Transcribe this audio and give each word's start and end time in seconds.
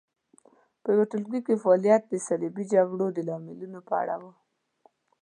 په 0.83 0.89
ټولګي 1.09 1.39
کې 1.47 1.55
فعالیت 1.63 2.03
د 2.07 2.13
صلیبي 2.27 2.63
جګړو 2.73 3.05
د 3.13 3.19
لاملونو 3.27 3.79
په 3.87 3.93
اړه 4.01 4.15
و. 4.21 4.23